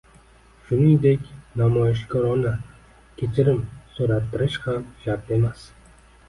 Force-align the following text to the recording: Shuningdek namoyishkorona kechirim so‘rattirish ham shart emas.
Shuningdek 0.69 1.27
namoyishkorona 1.61 2.53
kechirim 3.19 3.61
so‘rattirish 3.99 4.57
ham 4.65 4.89
shart 5.05 5.31
emas. 5.39 5.69